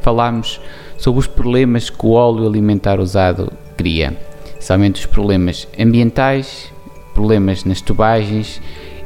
falámos 0.00 0.60
sobre 0.96 1.20
os 1.20 1.26
problemas 1.26 1.90
que 1.90 2.04
o 2.04 2.12
óleo 2.12 2.46
alimentar 2.46 3.00
usado 3.00 3.52
cria, 3.76 4.16
especialmente 4.46 5.00
os 5.00 5.06
problemas 5.06 5.68
ambientais, 5.78 6.72
problemas 7.14 7.64
nas 7.64 7.80
tubagens 7.80 8.60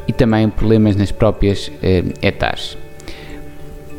e 0.07 0.13
também 0.13 0.49
problemas 0.49 0.97
nas 0.97 1.13
próprias 1.13 1.71
eh. 1.83 2.03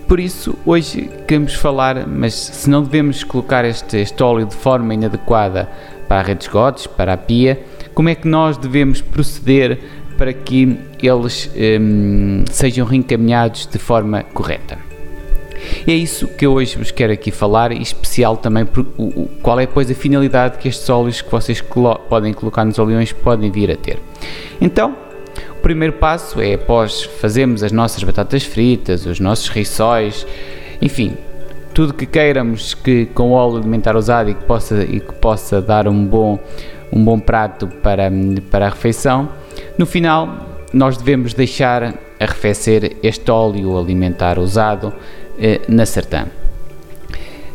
Por 0.07 0.19
isso, 0.19 0.55
hoje 0.65 1.09
queremos 1.27 1.55
falar, 1.55 2.05
mas 2.07 2.33
se 2.33 2.69
não 2.69 2.83
devemos 2.83 3.23
colocar 3.23 3.65
este, 3.65 3.97
este 3.97 4.21
óleo 4.21 4.45
de 4.45 4.55
forma 4.55 4.93
inadequada 4.93 5.69
para 6.07 6.19
a 6.19 6.23
rede 6.23 6.39
de 6.39 6.45
esgotos, 6.45 6.85
para 6.85 7.13
a 7.13 7.17
pia, 7.17 7.59
como 7.93 8.09
é 8.09 8.15
que 8.15 8.27
nós 8.27 8.57
devemos 8.57 9.01
proceder 9.01 9.79
para 10.17 10.33
que 10.33 10.77
eles 11.01 11.49
hum, 11.81 12.43
sejam 12.51 12.85
reencaminhados 12.85 13.65
de 13.65 13.79
forma 13.79 14.23
correta. 14.23 14.92
E 15.85 15.91
é 15.91 15.95
isso 15.95 16.27
que 16.27 16.45
eu 16.45 16.53
hoje 16.53 16.77
vos 16.77 16.91
quero 16.91 17.13
aqui 17.13 17.31
falar, 17.31 17.71
e 17.71 17.81
especial 17.81 18.37
também 18.37 18.65
por, 18.65 18.85
o, 18.97 19.03
o, 19.03 19.29
qual 19.41 19.59
é 19.59 19.65
depois 19.65 19.89
a 19.89 19.95
finalidade 19.95 20.57
que 20.57 20.67
estes 20.67 20.89
óleos 20.89 21.21
que 21.21 21.31
vocês 21.31 21.61
colo 21.61 21.95
podem 22.09 22.33
colocar 22.33 22.65
nos 22.65 22.79
oleões 22.79 23.11
podem 23.11 23.51
vir 23.51 23.71
a 23.71 23.75
ter. 23.75 23.99
Então, 24.59 24.95
o 25.51 25.61
primeiro 25.61 25.93
passo 25.93 26.41
é 26.41 26.53
após 26.53 27.03
fazermos 27.03 27.63
as 27.63 27.71
nossas 27.71 28.03
batatas 28.03 28.43
fritas, 28.43 29.05
os 29.05 29.19
nossos 29.19 29.49
rissóis, 29.49 30.25
enfim, 30.81 31.17
tudo 31.73 31.93
que 31.93 32.05
queiramos 32.05 32.73
que 32.73 33.07
com 33.07 33.31
óleo 33.31 33.57
alimentar 33.57 33.95
usado 33.95 34.29
e 34.29 34.33
que 34.33 34.43
possa, 34.43 34.83
e 34.83 34.99
que 34.99 35.13
possa 35.13 35.61
dar 35.61 35.87
um 35.87 36.05
bom 36.05 36.39
um 36.93 37.03
bom 37.03 37.19
prato 37.19 37.67
para, 37.67 38.11
para 38.51 38.67
a 38.67 38.69
refeição. 38.69 39.27
No 39.77 39.85
final, 39.85 40.29
nós 40.71 40.95
devemos 40.95 41.33
deixar 41.33 41.95
arrefecer 42.19 42.97
este 43.01 43.29
óleo 43.31 43.77
alimentar 43.77 44.37
usado 44.37 44.93
na 45.67 45.85
sertã. 45.85 46.27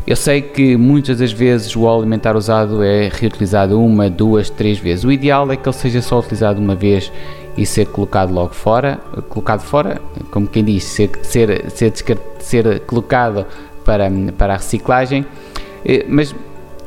Eu 0.07 0.17
sei 0.17 0.41
que 0.41 0.75
muitas 0.75 1.19
das 1.19 1.33
vezes 1.33 1.77
o 1.77 1.83
óleo 1.83 2.01
alimentar 2.01 2.35
usado 2.35 2.83
é 2.83 3.11
reutilizado 3.13 3.79
uma, 3.79 4.09
duas, 4.09 4.49
três 4.49 4.79
vezes. 4.79 5.05
O 5.05 5.13
ideal 5.13 5.53
é 5.53 5.57
que 5.57 5.69
ele 5.69 5.77
seja 5.77 6.01
só 6.01 6.19
utilizado 6.21 6.59
uma 6.59 6.75
vez 6.75 7.13
e 7.59 7.67
ser 7.67 7.87
colocado 7.89 8.33
logo 8.33 8.55
fora, 8.55 8.99
colocado 9.29 9.61
fora, 9.61 10.01
como 10.31 10.47
quem 10.47 10.65
diz, 10.65 10.85
ser, 10.85 11.11
ser, 11.23 11.71
ser, 11.71 11.93
ser 12.39 12.81
colocado 12.87 13.45
para, 13.85 14.11
para 14.39 14.55
a 14.55 14.57
reciclagem, 14.57 15.27
eh, 15.85 16.07
mas 16.09 16.35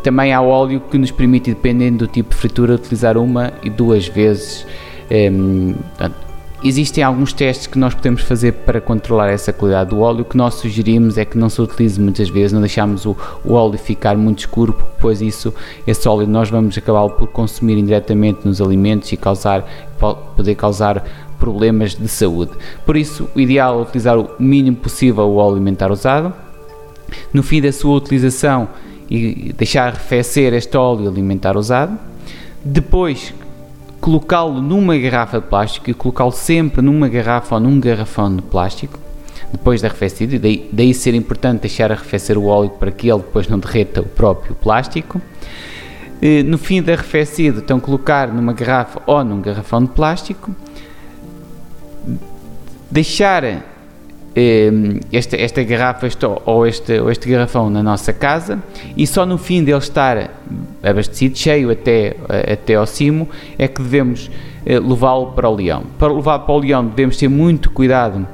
também 0.02 0.34
há 0.34 0.42
óleo 0.42 0.82
que 0.90 0.98
nos 0.98 1.12
permite, 1.12 1.52
dependendo 1.52 2.08
do 2.08 2.08
tipo 2.08 2.32
de 2.32 2.36
fritura, 2.36 2.74
utilizar 2.74 3.18
uma 3.18 3.54
e 3.62 3.70
duas 3.70 4.08
vezes. 4.08 4.66
Um, 5.12 5.76
existem 6.64 7.04
alguns 7.04 7.34
testes 7.34 7.68
que 7.68 7.78
nós 7.78 7.94
podemos 7.94 8.22
fazer 8.22 8.52
para 8.52 8.80
controlar 8.80 9.30
essa 9.30 9.52
qualidade 9.52 9.90
do 9.90 10.00
óleo. 10.00 10.22
O 10.22 10.26
que 10.26 10.38
nós 10.38 10.56
sugerimos 10.56 11.18
é 11.18 11.26
que 11.26 11.38
não 11.38 11.50
se 11.50 11.62
utilize 11.62 12.00
muitas 12.00 12.30
vezes, 12.30 12.54
não 12.54 12.62
deixamos 12.62 13.06
o, 13.06 13.16
o 13.44 13.54
óleo 13.54 13.78
ficar 13.78 14.16
muito 14.18 14.40
escuro, 14.40 14.74
porque 14.74 14.92
depois 14.96 15.22
isso, 15.22 15.54
esse 15.86 16.08
óleo 16.08 16.28
nós 16.28 16.50
vamos 16.50 16.78
acabar 16.78 17.08
por 17.10 17.28
consumir 17.28 17.78
indiretamente 17.78 18.42
nos 18.46 18.62
alimentos 18.62 19.12
e 19.12 19.18
causar, 19.18 19.66
poder 20.36 20.56
causar 20.56 21.04
problemas 21.40 21.96
de 21.96 22.08
saúde. 22.08 22.52
Por 22.86 22.96
isso, 22.96 23.28
o 23.36 23.40
ideal 23.40 23.80
é 23.80 23.82
utilizar 23.82 24.18
o 24.18 24.30
mínimo 24.40 24.78
possível 24.78 25.24
o 25.24 25.36
óleo 25.38 25.56
alimentar 25.56 25.92
usado. 25.92 26.34
No 27.34 27.44
fim 27.44 27.62
da 27.62 27.72
sua 27.74 27.96
utilização, 27.96 28.70
e 29.12 29.54
deixar 29.58 29.90
arrefecer 29.90 30.54
este 30.54 30.78
óleo 30.78 31.10
alimentar 31.10 31.58
usado. 31.58 32.00
Depois 32.64 33.34
colocá-lo 34.02 34.62
numa 34.62 34.98
garrafa 34.98 35.40
de 35.40 35.48
plástico 35.48 35.90
e 35.90 35.94
colocá-lo 35.94 36.32
sempre 36.32 36.82
numa 36.82 37.08
garrafa 37.08 37.56
ou 37.56 37.62
num 37.62 37.80
garrafão 37.80 38.36
de 38.36 38.42
plástico 38.42 39.00
depois 39.52 39.82
de 39.82 39.88
arrefecido, 39.88 40.36
e 40.36 40.40
daí, 40.40 40.70
daí 40.72 40.94
ser 40.94 41.14
importante 41.14 41.62
deixar 41.62 41.92
arrefecer 41.92 42.38
o 42.38 42.46
óleo 42.46 42.70
para 42.72 42.90
que 42.90 43.10
ele 43.10 43.20
depois 43.20 43.48
não 43.50 43.60
derreta 43.60 44.02
o 44.02 44.06
próprio 44.06 44.56
plástico. 44.56 45.22
No 46.46 46.58
fim 46.58 46.82
de 46.82 46.94
arrefecido, 46.94 47.60
então 47.60 47.80
colocar 47.80 48.30
numa 48.30 48.54
garrafa 48.54 49.02
ou 49.06 49.24
num 49.26 49.42
garrafão 49.42 49.84
de 49.84 49.90
plástico, 49.90 50.56
deixar 52.90 53.44
esta, 55.12 55.36
esta 55.36 55.62
garrafa 55.64 56.08
este, 56.08 56.26
ou, 56.26 56.66
este, 56.66 57.00
ou 57.00 57.12
este 57.12 57.30
garrafão 57.30 57.70
na 57.70 57.84
nossa 57.84 58.14
casa 58.14 58.60
e 58.96 59.06
só 59.06 59.26
no 59.26 59.38
fim 59.38 59.64
dele 59.64 59.78
estar 59.78 60.32
abastecido, 60.82 61.38
cheio 61.38 61.70
até, 61.70 62.16
até 62.52 62.76
ao 62.76 62.86
cimo, 62.86 63.28
é 63.58 63.68
que 63.68 63.82
devemos 63.82 64.32
eh, 64.66 64.80
levá-lo 64.80 65.34
para 65.34 65.50
o 65.50 65.56
leão. 65.56 65.84
Para 66.00 66.14
levar 66.14 66.40
para 66.40 66.54
o 66.54 66.60
leão 66.60 66.86
devemos 66.86 67.18
ter 67.18 67.28
muito 67.28 67.72
cuidado 67.72 68.26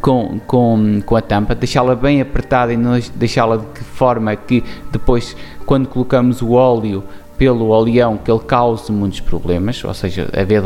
com, 0.00 0.40
com, 0.46 1.00
com 1.04 1.16
a 1.16 1.22
tampa, 1.22 1.54
deixá-la 1.54 1.94
bem 1.94 2.20
apertada 2.20 2.72
e 2.72 2.76
não 2.76 2.98
deixá-la 3.14 3.58
de 3.58 3.80
forma 3.80 4.34
que 4.34 4.64
depois, 4.90 5.36
quando 5.64 5.88
colocamos 5.88 6.42
o 6.42 6.52
óleo 6.52 7.04
pelo 7.40 7.68
oleão 7.68 8.18
que 8.18 8.30
ele 8.30 8.40
cause 8.40 8.92
muitos 8.92 9.18
problemas, 9.20 9.82
ou 9.82 9.94
seja, 9.94 10.28
haver 10.38 10.62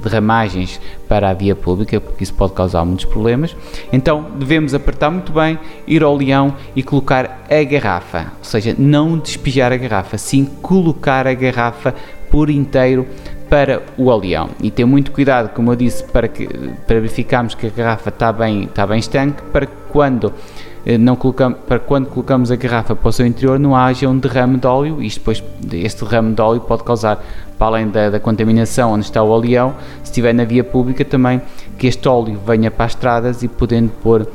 derramagens 0.00 0.80
para 1.08 1.30
a 1.30 1.34
via 1.34 1.56
pública, 1.56 2.00
porque 2.00 2.22
isso 2.22 2.32
pode 2.32 2.52
causar 2.52 2.84
muitos 2.84 3.06
problemas. 3.06 3.56
Então 3.92 4.24
devemos 4.38 4.72
apertar 4.72 5.10
muito 5.10 5.32
bem, 5.32 5.58
ir 5.84 6.04
ao 6.04 6.16
leão 6.16 6.54
e 6.76 6.82
colocar 6.84 7.44
a 7.50 7.64
garrafa, 7.64 8.32
ou 8.38 8.44
seja, 8.44 8.72
não 8.78 9.18
despejar 9.18 9.72
a 9.72 9.76
garrafa, 9.76 10.16
sim 10.16 10.44
colocar 10.62 11.26
a 11.26 11.34
garrafa 11.34 11.92
por 12.30 12.50
inteiro 12.50 13.04
para 13.50 13.82
o 13.98 14.06
oleão 14.06 14.50
e 14.62 14.70
ter 14.70 14.84
muito 14.84 15.10
cuidado, 15.10 15.52
como 15.54 15.72
eu 15.72 15.76
disse, 15.76 16.04
para, 16.04 16.28
que, 16.28 16.46
para 16.86 17.00
verificarmos 17.00 17.56
que 17.56 17.66
a 17.66 17.70
garrafa 17.70 18.10
está 18.10 18.32
bem, 18.32 18.62
está 18.62 18.86
bem 18.86 19.00
estanque, 19.00 19.42
para 19.50 19.66
que 19.66 19.72
quando 19.88 20.32
não 20.98 21.16
colocamos, 21.16 21.58
para 21.66 21.80
quando 21.80 22.06
colocamos 22.06 22.52
a 22.52 22.56
garrafa 22.56 22.94
para 22.94 23.08
o 23.08 23.12
seu 23.12 23.26
interior 23.26 23.58
não 23.58 23.74
haja 23.74 24.08
um 24.08 24.16
derrame 24.16 24.56
de 24.56 24.66
óleo, 24.68 25.02
isto 25.02 25.18
depois, 25.18 25.42
este 25.72 26.04
derrame 26.04 26.32
de 26.32 26.40
óleo 26.40 26.60
pode 26.60 26.84
causar, 26.84 27.24
para 27.58 27.66
além 27.66 27.88
da, 27.88 28.10
da 28.10 28.20
contaminação 28.20 28.92
onde 28.92 29.04
está 29.04 29.20
o 29.20 29.28
oleão, 29.28 29.74
se 30.04 30.10
estiver 30.10 30.32
na 30.32 30.44
via 30.44 30.62
pública 30.62 31.04
também, 31.04 31.42
que 31.76 31.88
este 31.88 32.08
óleo 32.08 32.38
venha 32.46 32.70
para 32.70 32.84
as 32.84 32.92
estradas 32.92 33.42
e 33.42 33.48
podendo 33.48 33.90
pôr 34.00 34.28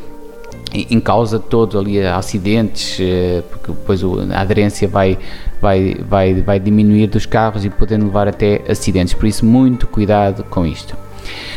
em 0.74 1.00
causa 1.00 1.40
todo 1.40 1.78
ali 1.78 2.02
acidentes, 2.06 2.98
eh, 3.00 3.44
porque 3.50 3.72
depois 3.72 4.02
a 4.04 4.40
aderência 4.40 4.88
vai, 4.88 5.18
vai, 5.62 5.96
vai, 6.08 6.42
vai 6.42 6.60
diminuir 6.60 7.08
dos 7.08 7.26
carros 7.26 7.66
e 7.66 7.70
podendo 7.70 8.06
levar 8.06 8.28
até 8.28 8.62
acidentes, 8.70 9.14
por 9.14 9.26
isso 9.26 9.46
muito 9.46 9.86
cuidado 9.88 10.44
com 10.46 10.66
isto. 10.66 10.96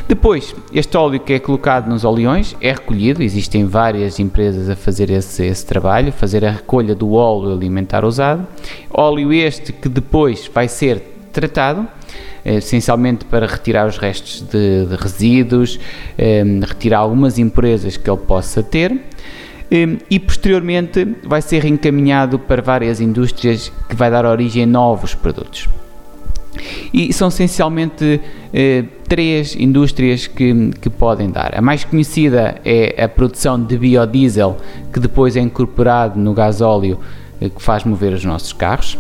Depois, 0.07 0.55
este 0.73 0.97
óleo 0.97 1.21
que 1.21 1.33
é 1.33 1.39
colocado 1.39 1.89
nos 1.89 2.05
oleões 2.05 2.55
é 2.61 2.73
recolhido, 2.73 3.23
existem 3.23 3.65
várias 3.65 4.21
empresas 4.21 4.69
a 4.69 4.77
fazer 4.77 5.11
esse, 5.11 5.45
esse 5.45 5.65
trabalho, 5.65 6.13
fazer 6.13 6.45
a 6.45 6.51
recolha 6.51 6.95
do 6.95 7.13
óleo 7.13 7.53
alimentar 7.53 8.05
usado. 8.05 8.47
Óleo 8.91 9.33
este 9.33 9.73
que 9.73 9.89
depois 9.89 10.51
vai 10.53 10.69
ser 10.69 11.03
tratado, 11.33 11.89
eh, 12.45 12.57
essencialmente 12.57 13.25
para 13.25 13.47
retirar 13.47 13.87
os 13.87 13.99
restos 13.99 14.43
de, 14.43 14.87
de 14.87 14.97
resíduos, 14.97 15.81
eh, 16.17 16.45
retirar 16.63 16.99
algumas 16.99 17.39
impurezas 17.39 17.97
que 17.97 18.09
ele 18.09 18.21
possa 18.21 18.63
ter. 18.63 18.93
Eh, 19.71 19.97
e 20.11 20.21
posteriormente 20.21 21.17
vai 21.25 21.41
ser 21.43 21.63
reencaminhado 21.63 22.39
para 22.39 22.63
várias 22.63 23.01
indústrias 23.01 23.73
que 23.89 23.97
vai 23.97 24.11
dar 24.11 24.27
origem 24.27 24.63
a 24.65 24.67
novos 24.67 25.15
produtos. 25.15 25.69
E 26.97 27.13
são 27.13 27.27
essencialmente 27.27 28.21
eh, 28.53 28.85
três 29.09 29.57
indústrias 29.57 30.29
que, 30.29 30.71
que 30.81 30.89
podem 30.89 31.29
dar. 31.29 31.53
A 31.59 31.61
mais 31.61 31.83
conhecida 31.83 32.61
é 32.65 33.03
a 33.03 33.09
produção 33.09 33.61
de 33.61 33.77
biodiesel, 33.77 34.57
que 34.93 35.01
depois 35.01 35.35
é 35.35 35.41
incorporado 35.41 36.21
no 36.21 36.33
gasóleo 36.33 37.01
eh, 37.41 37.49
que 37.49 37.61
faz 37.61 37.83
mover 37.83 38.13
os 38.13 38.25
nossos 38.25 38.53
carros. 38.53 38.97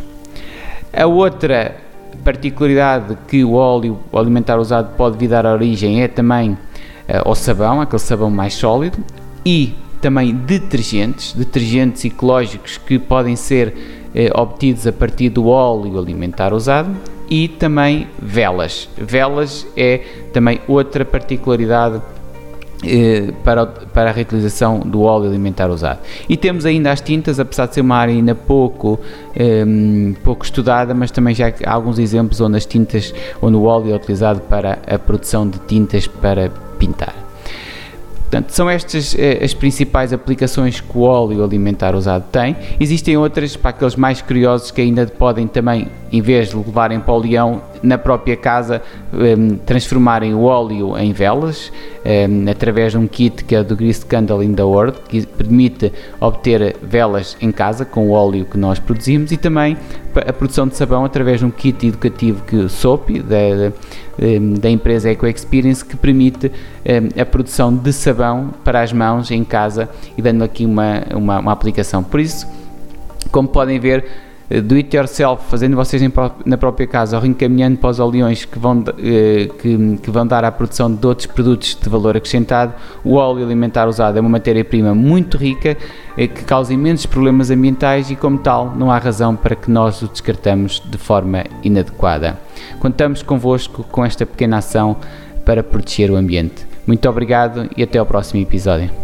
A 0.92 1.06
outra 1.06 1.76
particularidade 2.24 3.16
que 3.28 3.44
o 3.44 3.52
óleo 3.52 4.00
alimentar 4.12 4.58
usado 4.58 4.96
pode 4.96 5.16
vir 5.16 5.28
dar 5.28 5.46
origem 5.46 6.02
é 6.02 6.08
também 6.08 6.58
eh, 7.06 7.22
sabão, 7.36 7.80
aquele 7.80 8.00
sabão 8.00 8.28
mais 8.28 8.54
sólido, 8.54 8.98
e 9.46 9.72
também 10.00 10.34
detergentes, 10.34 11.32
detergentes 11.32 12.04
ecológicos 12.04 12.76
que 12.76 12.98
podem 12.98 13.36
ser 13.36 13.72
eh, 14.12 14.32
obtidos 14.34 14.84
a 14.84 14.92
partir 14.92 15.28
do 15.28 15.46
óleo 15.46 15.96
alimentar 15.96 16.52
usado 16.52 17.13
e 17.28 17.48
também 17.48 18.08
velas. 18.20 18.88
Velas 18.96 19.66
é 19.76 20.00
também 20.32 20.60
outra 20.66 21.04
particularidade 21.04 22.00
eh, 22.86 23.32
para, 23.42 23.64
para 23.66 24.10
a 24.10 24.12
reutilização 24.12 24.80
do 24.80 25.02
óleo 25.02 25.28
alimentar 25.28 25.70
usado. 25.70 26.00
E 26.28 26.36
temos 26.36 26.66
ainda 26.66 26.92
as 26.92 27.00
tintas, 27.00 27.40
apesar 27.40 27.66
de 27.66 27.74
ser 27.74 27.80
uma 27.80 27.96
área 27.96 28.12
ainda 28.12 28.34
pouco, 28.34 29.00
ehm, 29.34 30.12
pouco 30.22 30.44
estudada, 30.44 30.92
mas 30.92 31.10
também 31.10 31.34
já 31.34 31.52
há 31.64 31.72
alguns 31.72 31.98
exemplos 31.98 32.40
onde 32.40 32.58
as 32.58 32.66
tintas, 32.66 33.14
onde 33.40 33.56
o 33.56 33.64
óleo 33.64 33.92
é 33.92 33.96
utilizado 33.96 34.40
para 34.40 34.78
a 34.86 34.98
produção 34.98 35.48
de 35.48 35.58
tintas 35.60 36.06
para 36.06 36.50
pintar. 36.78 37.14
Portanto, 38.34 38.50
são 38.50 38.68
estas 38.68 39.14
eh, 39.16 39.44
as 39.44 39.54
principais 39.54 40.12
aplicações 40.12 40.80
que 40.80 40.98
o 40.98 41.02
óleo 41.02 41.44
alimentar 41.44 41.94
usado 41.94 42.24
tem. 42.32 42.56
Existem 42.80 43.16
outras 43.16 43.56
para 43.56 43.70
aqueles 43.70 43.94
mais 43.94 44.20
curiosos 44.20 44.72
que 44.72 44.80
ainda 44.80 45.06
podem 45.06 45.46
também, 45.46 45.86
em 46.14 46.20
vez 46.20 46.50
de 46.50 46.56
levarem 46.56 47.00
para 47.00 47.12
o 47.12 47.18
leão, 47.18 47.60
na 47.82 47.98
própria 47.98 48.36
casa, 48.36 48.80
um, 49.12 49.56
transformarem 49.56 50.32
o 50.32 50.42
óleo 50.42 50.96
em 50.96 51.12
velas, 51.12 51.72
um, 52.06 52.48
através 52.48 52.92
de 52.92 52.98
um 52.98 53.08
kit 53.08 53.42
que 53.42 53.52
é 53.52 53.64
do 53.64 53.74
Grease 53.74 54.06
Candle 54.06 54.40
in 54.44 54.54
the 54.54 54.62
World, 54.62 54.98
que 55.08 55.26
permite 55.26 55.92
obter 56.20 56.76
velas 56.80 57.36
em 57.40 57.50
casa 57.50 57.84
com 57.84 58.10
o 58.10 58.12
óleo 58.12 58.44
que 58.44 58.56
nós 58.56 58.78
produzimos 58.78 59.32
e 59.32 59.36
também 59.36 59.76
a 60.14 60.32
produção 60.32 60.68
de 60.68 60.76
sabão 60.76 61.04
através 61.04 61.40
de 61.40 61.46
um 61.46 61.50
kit 61.50 61.84
educativo 61.84 62.44
que 62.44 62.68
SOP, 62.68 63.18
da, 63.18 63.72
da 64.60 64.70
empresa 64.70 65.10
Eco 65.10 65.26
Experience, 65.26 65.84
que 65.84 65.96
permite 65.96 66.46
um, 66.48 67.20
a 67.20 67.26
produção 67.26 67.74
de 67.74 67.92
sabão 67.92 68.54
para 68.62 68.82
as 68.82 68.92
mãos 68.92 69.32
em 69.32 69.42
casa 69.42 69.88
e 70.16 70.22
dando 70.22 70.44
aqui 70.44 70.64
uma, 70.64 71.02
uma, 71.12 71.40
uma 71.40 71.52
aplicação. 71.52 72.04
Por 72.04 72.20
isso, 72.20 72.46
como 73.32 73.48
podem 73.48 73.80
ver, 73.80 74.04
do 74.50 74.74
it 74.74 74.94
yourself, 74.94 75.44
fazendo 75.48 75.74
vocês 75.74 76.02
na 76.44 76.58
própria 76.58 76.86
casa 76.86 77.16
ou 77.16 77.22
reencaminhando 77.22 77.78
para 77.78 77.90
os 77.90 77.98
oleões 77.98 78.44
que 78.44 78.58
vão, 78.58 78.84
eh, 78.98 79.48
que, 79.58 79.98
que, 80.02 80.10
vão 80.10 80.26
dar 80.26 80.44
à 80.44 80.52
produção 80.52 80.94
de 80.94 81.06
outros 81.06 81.26
produtos 81.26 81.76
de 81.80 81.88
valor 81.88 82.16
acrescentado, 82.16 82.74
o 83.02 83.14
óleo 83.14 83.44
alimentar 83.44 83.88
usado 83.88 84.18
é 84.18 84.20
uma 84.20 84.28
matéria-prima 84.28 84.94
muito 84.94 85.38
rica 85.38 85.76
eh, 86.16 86.26
que 86.26 86.44
causa 86.44 86.74
imensos 86.74 87.06
problemas 87.06 87.50
ambientais 87.50 88.10
e, 88.10 88.16
como 88.16 88.38
tal, 88.38 88.74
não 88.76 88.90
há 88.90 88.98
razão 88.98 89.34
para 89.34 89.54
que 89.54 89.70
nós 89.70 90.02
o 90.02 90.08
descartamos 90.08 90.82
de 90.84 90.98
forma 90.98 91.44
inadequada. 91.62 92.38
Contamos 92.78 93.22
convosco 93.22 93.82
com 93.84 94.04
esta 94.04 94.26
pequena 94.26 94.58
ação 94.58 94.96
para 95.44 95.62
proteger 95.62 96.10
o 96.10 96.16
ambiente. 96.16 96.66
Muito 96.86 97.08
obrigado 97.08 97.68
e 97.76 97.82
até 97.82 97.98
ao 97.98 98.04
próximo 98.04 98.42
episódio. 98.42 99.03